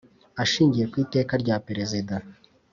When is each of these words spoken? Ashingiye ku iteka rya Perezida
Ashingiye 0.43 0.85
ku 0.91 0.95
iteka 1.03 1.33
rya 1.43 1.55
Perezida 1.67 2.15